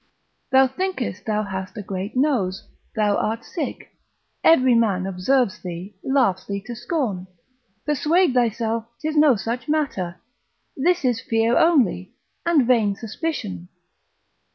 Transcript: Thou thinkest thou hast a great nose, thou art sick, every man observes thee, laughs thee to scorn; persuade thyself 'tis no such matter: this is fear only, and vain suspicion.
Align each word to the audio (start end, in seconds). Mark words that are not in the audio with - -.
Thou 0.51 0.65
thinkest 0.65 1.25
thou 1.27 1.43
hast 1.43 1.77
a 1.77 1.83
great 1.83 2.17
nose, 2.17 2.67
thou 2.95 3.17
art 3.17 3.45
sick, 3.45 3.91
every 4.43 4.73
man 4.73 5.05
observes 5.05 5.61
thee, 5.61 5.95
laughs 6.03 6.43
thee 6.47 6.59
to 6.65 6.75
scorn; 6.75 7.27
persuade 7.85 8.33
thyself 8.33 8.85
'tis 8.99 9.15
no 9.15 9.35
such 9.35 9.69
matter: 9.69 10.15
this 10.75 11.05
is 11.05 11.21
fear 11.21 11.55
only, 11.55 12.15
and 12.47 12.65
vain 12.65 12.95
suspicion. 12.95 13.67